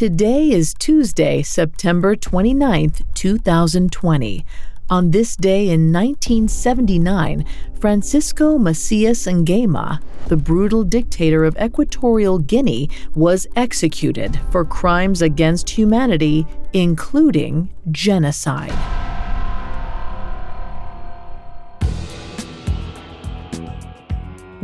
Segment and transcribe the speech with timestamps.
[0.00, 4.46] Today is Tuesday, September 29th, 2020.
[4.88, 7.44] On this day in 1979,
[7.78, 16.46] Francisco Macias Nguema, the brutal dictator of Equatorial Guinea, was executed for crimes against humanity,
[16.72, 18.99] including genocide.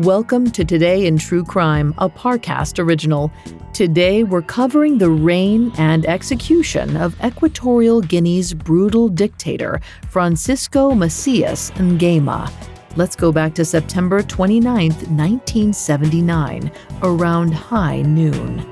[0.01, 3.33] Welcome to Today in True Crime, a Parcast original.
[3.73, 12.53] Today we're covering the reign and execution of Equatorial Guinea's brutal dictator, Francisco Macias Nguema.
[12.95, 16.71] Let's go back to September 29, 1979,
[17.03, 18.67] around high noon.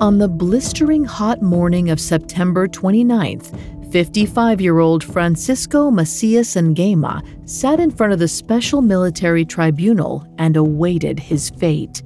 [0.00, 7.78] On the blistering hot morning of September 29th, 55 year old Francisco Macias Nguema sat
[7.78, 12.02] in front of the Special Military Tribunal and awaited his fate.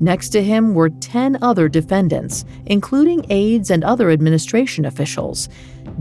[0.00, 5.48] Next to him were 10 other defendants, including aides and other administration officials.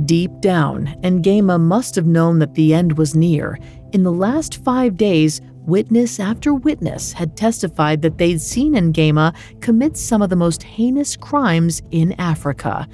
[0.05, 3.59] Deep down, Nguema must have known that the end was near.
[3.91, 9.97] In the last five days, witness after witness had testified that they'd seen Nguema commit
[9.97, 12.87] some of the most heinous crimes in Africa.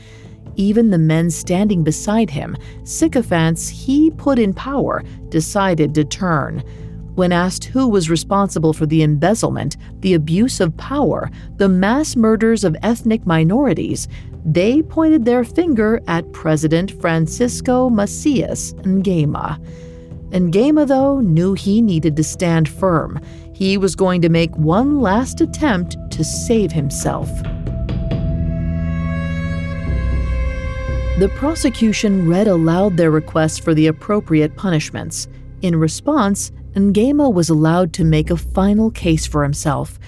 [0.55, 6.63] Even the men standing beside him, sycophants he put in power, decided to turn.
[7.15, 12.63] When asked who was responsible for the embezzlement, the abuse of power, the mass murders
[12.63, 14.07] of ethnic minorities,
[14.45, 19.63] they pointed their finger at President Francisco Macias Nguema.
[20.33, 23.19] Nguema, though, knew he needed to stand firm.
[23.53, 27.29] He was going to make one last attempt to save himself.
[31.19, 35.27] The prosecution read aloud their request for the appropriate punishments.
[35.61, 39.99] In response, Nguema was allowed to make a final case for himself.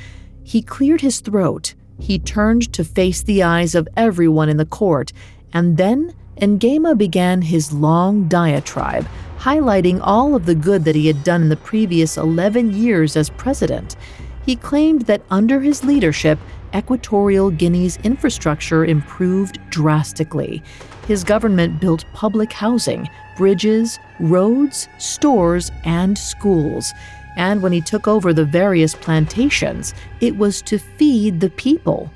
[0.43, 1.75] He cleared his throat.
[1.99, 5.13] He turned to face the eyes of everyone in the court,
[5.53, 9.07] and then Nguema began his long diatribe,
[9.45, 13.29] highlighting all of the good that he had done in the previous 11 years as
[13.29, 13.95] president.
[14.44, 16.39] He claimed that under his leadership,
[16.75, 20.63] Equatorial Guinea's infrastructure improved drastically.
[21.07, 23.07] His government built public housing,
[23.38, 26.91] bridges, roads, stores, and schools.
[27.38, 32.09] And when he took over the various plantations, it was to feed the people.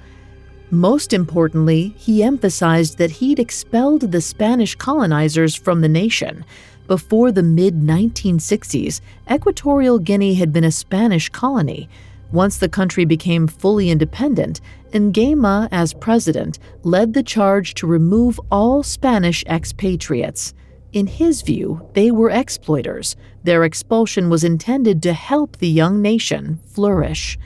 [0.72, 6.44] Most importantly, he emphasized that he'd expelled the Spanish colonizers from the nation.
[6.89, 9.00] Before the mid 1960s,
[9.31, 11.88] Equatorial Guinea had been a Spanish colony.
[12.31, 14.59] Once the country became fully independent,
[14.91, 20.55] Nguema, as president, led the charge to remove all Spanish expatriates.
[20.91, 23.16] In his view, they were exploiters.
[23.44, 27.38] Their expulsion was intended to help the young nation flourish.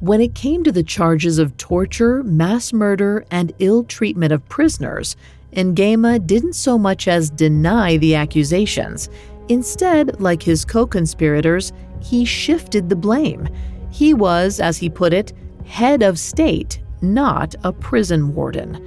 [0.00, 5.14] When it came to the charges of torture, mass murder, and ill treatment of prisoners,
[5.54, 9.08] Nguema didn't so much as deny the accusations.
[9.48, 11.72] Instead, like his co conspirators,
[12.02, 13.48] he shifted the blame.
[13.90, 15.32] He was, as he put it,
[15.64, 18.80] head of state, not a prison warden.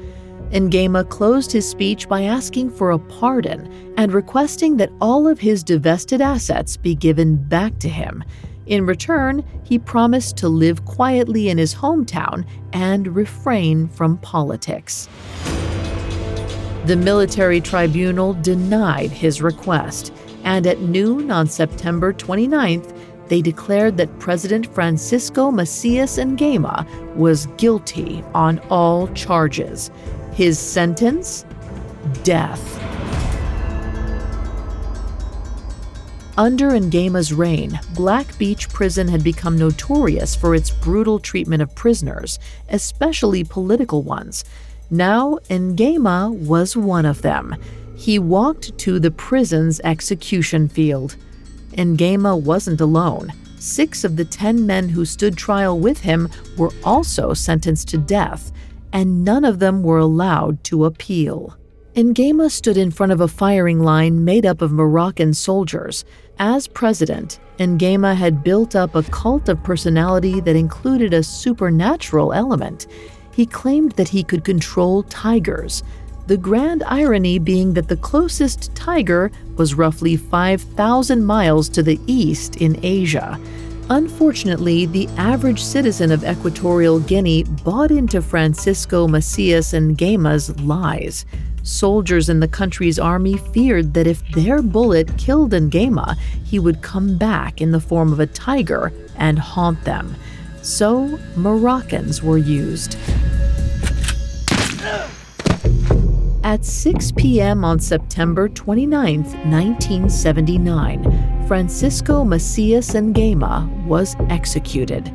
[0.51, 5.63] Nguema closed his speech by asking for a pardon and requesting that all of his
[5.63, 8.23] divested assets be given back to him.
[8.65, 15.07] In return, he promised to live quietly in his hometown and refrain from politics.
[16.87, 20.13] The military tribunal denied his request,
[20.45, 22.97] and at noon on September 29th,
[23.27, 29.91] they declared that President Francisco Macias Nguema was guilty on all charges.
[30.31, 31.45] His sentence?
[32.23, 32.81] Death.
[36.37, 42.39] Under Nguema's reign, Black Beach Prison had become notorious for its brutal treatment of prisoners,
[42.69, 44.45] especially political ones.
[44.89, 47.55] Now, Nguema was one of them.
[47.95, 51.15] He walked to the prison's execution field.
[51.73, 53.33] Nguema wasn't alone.
[53.59, 58.51] Six of the ten men who stood trial with him were also sentenced to death,
[58.93, 61.57] and none of them were allowed to appeal.
[61.95, 66.05] Nguema stood in front of a firing line made up of Moroccan soldiers.
[66.37, 72.85] As president, Nguema had built up a cult of personality that included a supernatural element.
[73.37, 75.83] He claimed that he could control tigers.
[76.25, 82.55] The grand irony being that the closest tiger was roughly 5,000 miles to the east
[82.55, 83.39] in Asia.
[83.91, 91.23] Unfortunately, the average citizen of Equatorial Guinea bought into Francisco Macias Nguema's lies.
[91.61, 97.19] Soldiers in the country's army feared that if their bullet killed Nguema, he would come
[97.19, 100.15] back in the form of a tiger and haunt them.
[100.63, 102.97] So, Moroccans were used.
[106.43, 107.65] At 6 p.m.
[107.65, 115.11] on September 29, 1979, Francisco Macias Nguema was executed.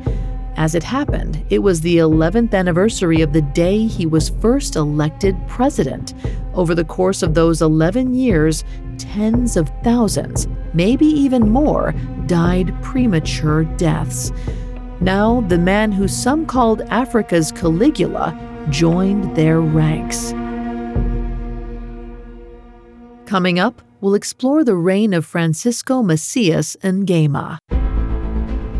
[0.55, 5.35] As it happened, it was the 11th anniversary of the day he was first elected
[5.47, 6.13] president.
[6.53, 8.63] Over the course of those 11 years,
[8.99, 11.95] tens of thousands, maybe even more,
[12.27, 14.31] died premature deaths.
[15.01, 18.37] Now, the man who some called Africa's Caligula
[18.69, 20.33] joined their ranks.
[23.33, 27.57] Coming up, we'll explore the reign of Francisco Macias Nguema.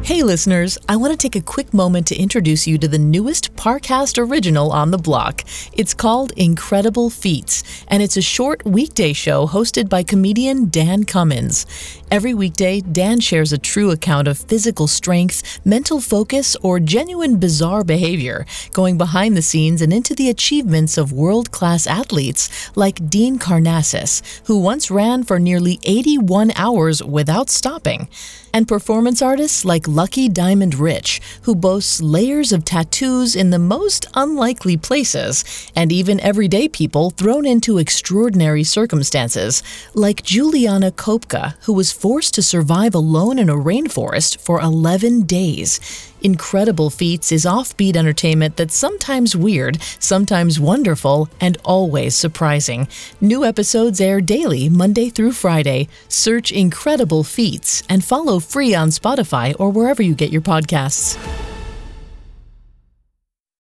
[0.04, 3.56] Hey listeners, I want to take a quick moment to introduce you to the newest
[3.56, 5.46] Parcast original on the block.
[5.72, 11.66] It's called Incredible Feats, and it's a short weekday show hosted by comedian Dan Cummins.
[12.12, 17.86] Every weekday, Dan shares a true account of physical strength, mental focus, or genuine bizarre
[17.86, 23.40] behavior, going behind the scenes and into the achievements of world class athletes like Dean
[23.40, 28.10] Karnazes, who once ran for nearly 81 hours without stopping,
[28.54, 34.06] and performance artists like Lucky Diamond Rich, who boasts layers of tattoos in the most
[34.14, 35.44] unlikely places,
[35.76, 39.64] and even everyday people thrown into extraordinary circumstances,
[39.96, 46.12] like Juliana Koepcke, who was forced to survive alone in a rainforest for 11 days.
[46.24, 52.88] Incredible Feats is offbeat entertainment that's sometimes weird, sometimes wonderful, and always surprising.
[53.20, 55.90] New episodes air daily, Monday through Friday.
[56.08, 61.18] Search Incredible Feats and follow free on Spotify or wherever you get your podcasts.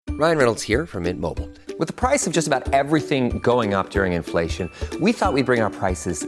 [0.09, 1.49] Ryan Reynolds here from Mint Mobile.
[1.77, 4.69] With the price of just about everything going up during inflation,
[4.99, 6.27] we thought we'd bring our prices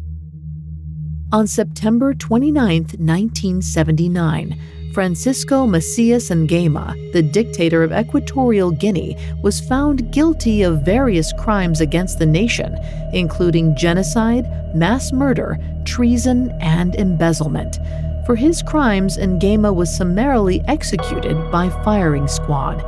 [1.33, 4.59] On September 29, 1979,
[4.93, 12.19] Francisco Macias Nguema, the dictator of Equatorial Guinea, was found guilty of various crimes against
[12.19, 12.77] the nation,
[13.13, 14.45] including genocide,
[14.75, 17.77] mass murder, treason, and embezzlement.
[18.25, 22.83] For his crimes, Nguema was summarily executed by firing squad.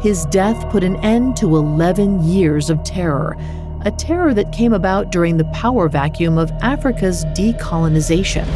[0.00, 3.36] His death put an end to 11 years of terror,
[3.84, 8.46] a terror that came about during the power vacuum of Africa's decolonization.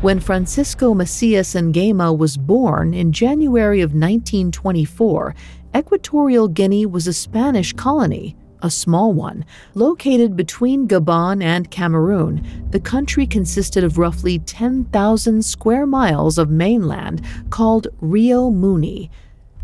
[0.00, 5.34] When Francisco Macias Nguema was born in January of 1924,
[5.76, 9.44] Equatorial Guinea was a Spanish colony, a small one.
[9.74, 17.20] Located between Gabon and Cameroon, the country consisted of roughly 10,000 square miles of mainland
[17.50, 19.10] called Rio Muni,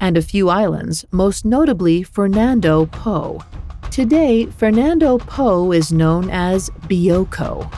[0.01, 3.43] and a few islands, most notably Fernando Po.
[3.91, 7.73] Today, Fernando Po is known as Bioko.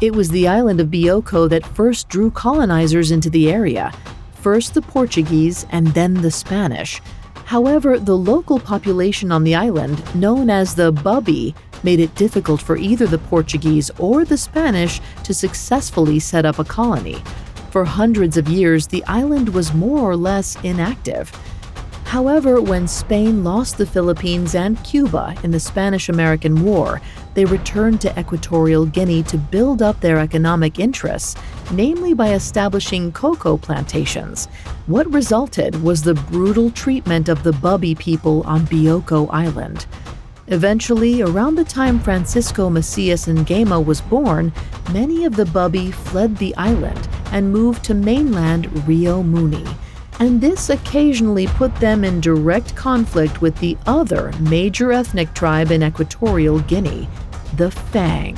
[0.00, 3.92] It was the island of Bioko that first drew colonizers into the area,
[4.34, 7.00] first the Portuguese and then the Spanish.
[7.44, 12.76] However, the local population on the island, known as the Bubi, made it difficult for
[12.76, 17.22] either the Portuguese or the Spanish to successfully set up a colony.
[17.70, 21.30] For hundreds of years, the island was more or less inactive.
[22.14, 27.00] However, when Spain lost the Philippines and Cuba in the Spanish American War,
[27.34, 31.34] they returned to Equatorial Guinea to build up their economic interests,
[31.72, 34.46] namely by establishing cocoa plantations.
[34.86, 39.86] What resulted was the brutal treatment of the Bubi people on Bioko Island.
[40.46, 44.52] Eventually, around the time Francisco Macias Nguema was born,
[44.92, 49.66] many of the Bubi fled the island and moved to mainland Rio Muni
[50.20, 55.82] and this occasionally put them in direct conflict with the other major ethnic tribe in
[55.82, 57.08] Equatorial Guinea,
[57.56, 58.36] the Fang.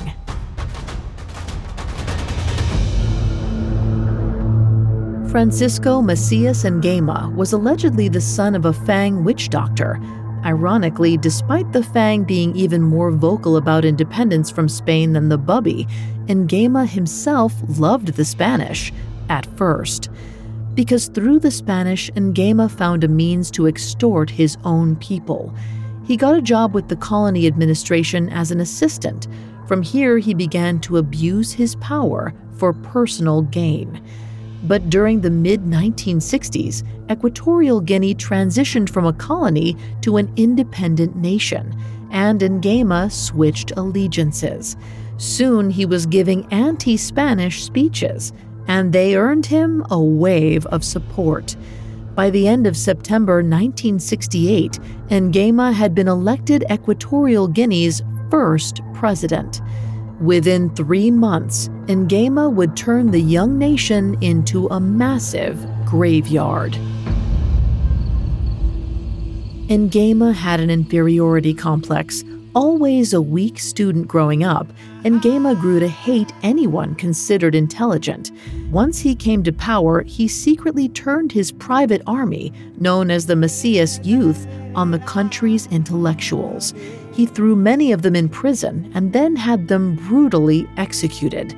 [5.31, 10.01] Francisco Macias Nguema was allegedly the son of a Fang witch doctor.
[10.47, 15.87] Ironically, despite the Fang being even more vocal about independence from Spain than the Bubi,
[16.27, 18.95] Nguema himself loved the Spanish,
[19.29, 20.09] at first.
[20.77, 25.53] Because through the Spanish, Nguema found a means to extort his own people.
[26.07, 29.27] He got a job with the colony administration as an assistant.
[29.67, 34.03] From here, he began to abuse his power for personal gain.
[34.65, 41.75] But during the mid 1960s, Equatorial Guinea transitioned from a colony to an independent nation,
[42.11, 44.77] and Nguema switched allegiances.
[45.17, 48.35] Soon he was giving anti Spanish speeches,
[48.69, 51.57] and they earned him a wave of support.
[52.15, 54.73] By the end of September 1968,
[55.11, 59.61] Nguema had been elected Equatorial Guinea's first president.
[60.21, 66.79] Within three months, Nguema would turn the young nation into a massive graveyard.
[69.69, 72.25] Nguema had an inferiority complex,
[72.57, 74.67] always a weak student growing up,
[75.05, 78.33] Nguema grew to hate anyone considered intelligent.
[78.71, 84.01] Once he came to power, he secretly turned his private army, known as the Macias
[84.03, 86.73] Youth, on the country's intellectuals.
[87.13, 91.55] He threw many of them in prison and then had them brutally executed.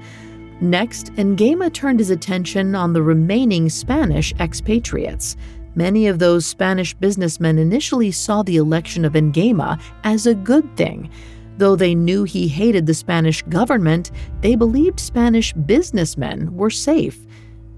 [0.60, 5.36] Next, Nguema turned his attention on the remaining Spanish expatriates.
[5.78, 11.08] Many of those Spanish businessmen initially saw the election of Nguema as a good thing.
[11.56, 17.24] Though they knew he hated the Spanish government, they believed Spanish businessmen were safe.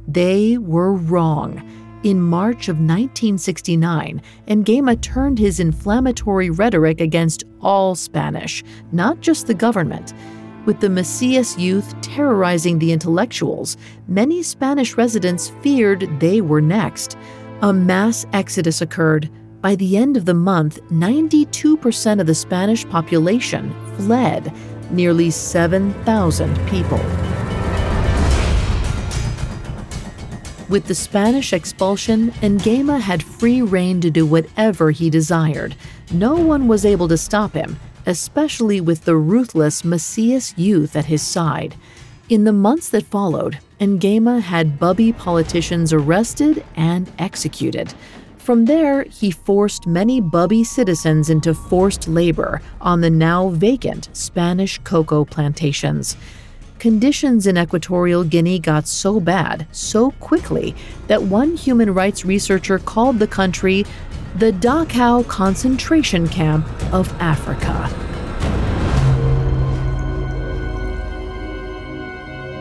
[0.09, 1.63] They were wrong.
[2.03, 9.53] In March of 1969, Nguema turned his inflammatory rhetoric against all Spanish, not just the
[9.53, 10.15] government.
[10.65, 13.77] With the Macias youth terrorizing the intellectuals,
[14.09, 17.19] many Spanish residents feared they were next.
[17.63, 19.29] A mass exodus occurred.
[19.61, 24.51] By the end of the month, 92% of the Spanish population fled,
[24.91, 26.97] nearly 7,000 people.
[30.71, 35.75] With the Spanish expulsion, Nguema had free rein to do whatever he desired.
[36.11, 41.21] No one was able to stop him, especially with the ruthless Macias youth at his
[41.21, 41.77] side.
[42.31, 47.93] In the months that followed, Nguema had Bubi politicians arrested and executed.
[48.39, 54.79] From there, he forced many Bubi citizens into forced labor on the now vacant Spanish
[54.85, 56.17] cocoa plantations.
[56.79, 60.77] Conditions in Equatorial Guinea got so bad so quickly
[61.09, 63.85] that one human rights researcher called the country
[64.37, 68.10] the Dachau concentration camp of Africa.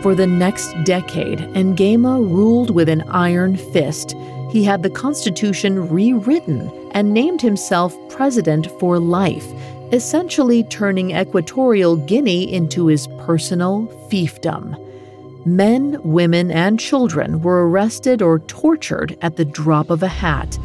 [0.01, 4.15] For the next decade, Nguema ruled with an iron fist.
[4.50, 9.46] He had the Constitution rewritten and named himself president for life,
[9.91, 14.77] essentially turning Equatorial Guinea into his personal fiefdom.
[15.46, 20.58] Men, women, and children were arrested or tortured at the drop of a hat.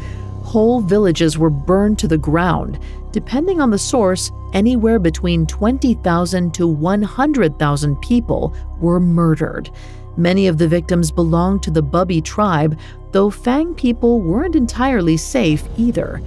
[0.45, 2.79] Whole villages were burned to the ground.
[3.15, 9.71] Depending on the source, anywhere between 20,000 to 100,000 people were murdered.
[10.17, 12.77] Many of the victims belonged to the Bubi tribe,
[13.13, 16.21] though Fang people weren't entirely safe either.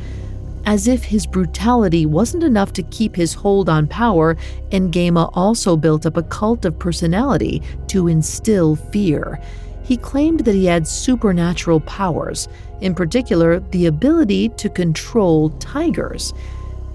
[0.66, 4.38] As if his brutality wasn't enough to keep his hold on power,
[4.72, 9.42] Nguema also built up a cult of personality to instill fear.
[9.84, 12.48] He claimed that he had supernatural powers,
[12.80, 16.34] in particular, the ability to control tigers.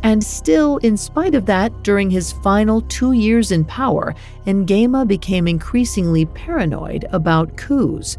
[0.03, 4.15] And still, in spite of that, during his final two years in power,
[4.47, 8.17] Nguema became increasingly paranoid about coups.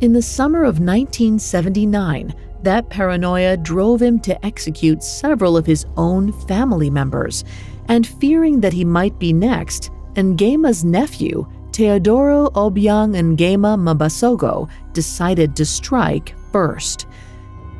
[0.00, 6.32] In the summer of 1979, that paranoia drove him to execute several of his own
[6.46, 7.44] family members.
[7.88, 15.66] And fearing that he might be next, Nguema's nephew, Teodoro Obiang Nguema Mbasogo, decided to
[15.66, 17.06] strike first.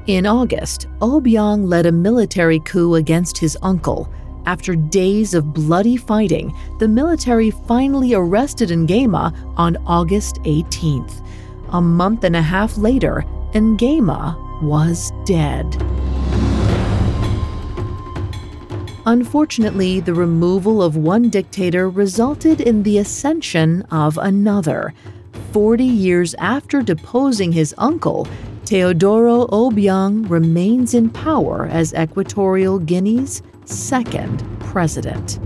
[0.07, 4.13] In August, Obiang led a military coup against his uncle.
[4.45, 11.27] After days of bloody fighting, the military finally arrested Nguema on August 18th.
[11.71, 15.65] A month and a half later, Nguema was dead.
[19.07, 24.93] Unfortunately, the removal of one dictator resulted in the ascension of another.
[25.53, 28.27] Forty years after deposing his uncle,
[28.65, 35.39] Teodoro Obiang remains in power as Equatorial Guinea's second president.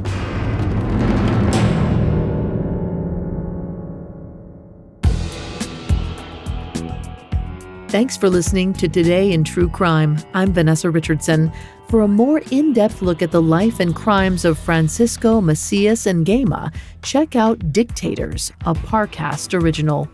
[7.88, 10.16] Thanks for listening to Today in True Crime.
[10.34, 11.50] I'm Vanessa Richardson.
[11.88, 16.72] For a more in depth look at the life and crimes of Francisco Macias Nguema,
[17.02, 20.08] check out Dictators, a Parcast original.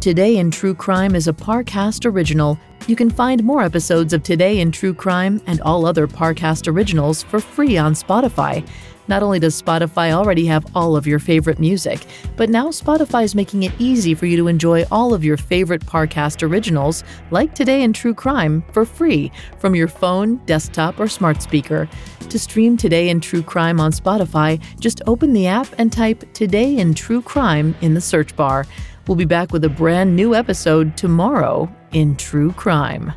[0.00, 2.58] Today in True Crime is a Parcast original.
[2.86, 7.22] You can find more episodes of Today in True Crime and all other Parcast originals
[7.22, 8.66] for free on Spotify.
[9.10, 13.34] Not only does Spotify already have all of your favorite music, but now Spotify is
[13.34, 17.02] making it easy for you to enjoy all of your favorite Parcast originals,
[17.32, 21.88] like Today in True Crime, for free from your phone, desktop, or smart speaker.
[22.28, 26.78] To stream Today in True Crime on Spotify, just open the app and type Today
[26.78, 28.64] in True Crime in the search bar.
[29.08, 33.12] We'll be back with a brand new episode tomorrow in True Crime.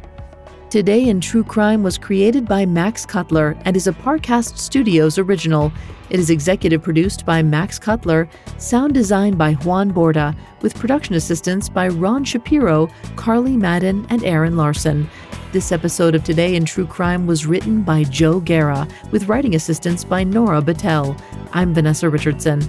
[0.73, 5.71] Today in True Crime was created by Max Cutler and is a Parcast Studios original.
[6.09, 8.27] It is executive produced by Max Cutler,
[8.57, 14.57] sound designed by Juan Borda, with production assistance by Ron Shapiro, Carly Madden, and Aaron
[14.57, 15.07] Larson.
[15.51, 20.03] This episode of Today in True Crime was written by Joe Guerra, with writing assistance
[20.03, 21.15] by Nora Battelle.
[21.51, 22.61] I'm Vanessa Richardson.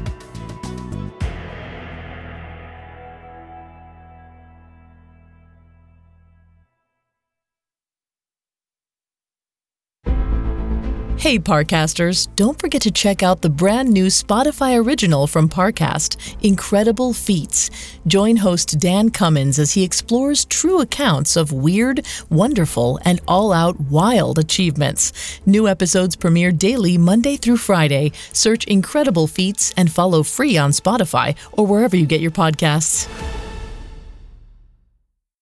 [11.24, 17.14] Hey, Parcasters, don't forget to check out the brand new Spotify original from Parcast, Incredible
[17.14, 17.70] Feats.
[18.06, 23.80] Join host Dan Cummins as he explores true accounts of weird, wonderful, and all out
[23.80, 25.40] wild achievements.
[25.46, 28.12] New episodes premiere daily Monday through Friday.
[28.34, 33.08] Search Incredible Feats and follow free on Spotify or wherever you get your podcasts.